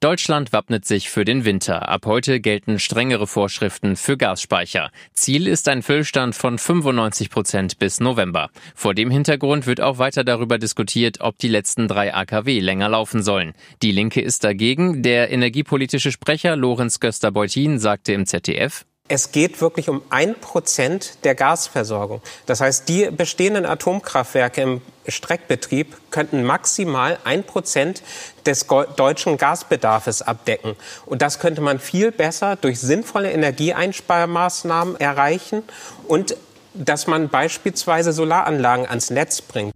[0.00, 1.88] Deutschland wappnet sich für den Winter.
[1.88, 4.90] Ab heute gelten strengere Vorschriften für Gasspeicher.
[5.12, 8.50] Ziel ist ein Füllstand von 95 Prozent bis November.
[8.76, 13.24] Vor dem Hintergrund wird auch weiter darüber diskutiert, ob die letzten drei AKW länger laufen
[13.24, 13.54] sollen.
[13.82, 15.02] Die Linke ist dagegen.
[15.02, 21.34] Der energiepolitische Sprecher Lorenz Göster-Beutin sagte im ZDF, es geht wirklich um ein Prozent der
[21.34, 22.20] Gasversorgung.
[22.46, 28.02] Das heißt, die bestehenden Atomkraftwerke im Streckbetrieb könnten maximal ein Prozent
[28.46, 28.66] des
[28.96, 30.76] deutschen Gasbedarfs abdecken.
[31.06, 35.62] Und das könnte man viel besser durch sinnvolle Energieeinsparmaßnahmen erreichen
[36.06, 36.36] und
[36.74, 39.72] dass man beispielsweise Solaranlagen ans Netz bringt.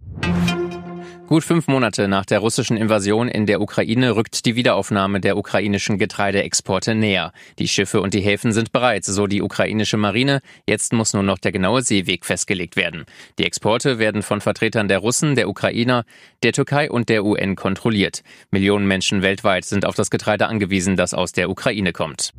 [1.27, 5.97] Gut fünf Monate nach der russischen Invasion in der Ukraine rückt die Wiederaufnahme der ukrainischen
[5.97, 7.31] Getreideexporte näher.
[7.59, 10.41] Die Schiffe und die Häfen sind bereit, so die ukrainische Marine.
[10.67, 13.05] Jetzt muss nur noch der genaue Seeweg festgelegt werden.
[13.39, 16.03] Die Exporte werden von Vertretern der Russen, der Ukrainer,
[16.43, 18.21] der Türkei und der UN kontrolliert.
[18.51, 22.33] Millionen Menschen weltweit sind auf das Getreide angewiesen, das aus der Ukraine kommt.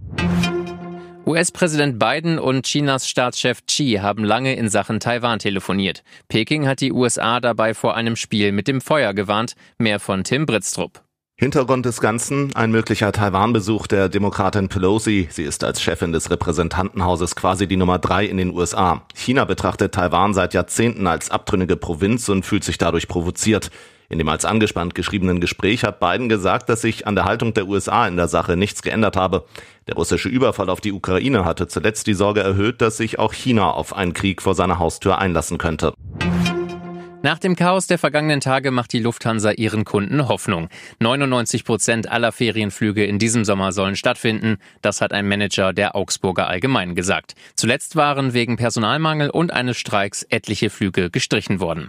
[1.26, 6.04] US-Präsident Biden und Chinas Staatschef Xi haben lange in Sachen Taiwan telefoniert.
[6.28, 9.54] Peking hat die USA dabei vor einem Spiel mit dem Feuer gewarnt.
[9.78, 11.02] Mehr von Tim Britztrup.
[11.36, 15.28] Hintergrund des Ganzen ein möglicher Taiwan-Besuch der Demokratin Pelosi.
[15.30, 19.06] Sie ist als Chefin des Repräsentantenhauses quasi die Nummer drei in den USA.
[19.14, 23.70] China betrachtet Taiwan seit Jahrzehnten als abtrünnige Provinz und fühlt sich dadurch provoziert.
[24.14, 27.66] In dem als angespannt geschriebenen Gespräch hat Biden gesagt, dass sich an der Haltung der
[27.66, 29.44] USA in der Sache nichts geändert habe.
[29.88, 33.72] Der russische Überfall auf die Ukraine hatte zuletzt die Sorge erhöht, dass sich auch China
[33.72, 35.94] auf einen Krieg vor seiner Haustür einlassen könnte.
[37.22, 40.68] Nach dem Chaos der vergangenen Tage macht die Lufthansa ihren Kunden Hoffnung.
[41.00, 44.58] 99 Prozent aller Ferienflüge in diesem Sommer sollen stattfinden.
[44.80, 47.34] Das hat ein Manager der Augsburger Allgemein gesagt.
[47.56, 51.88] Zuletzt waren wegen Personalmangel und eines Streiks etliche Flüge gestrichen worden.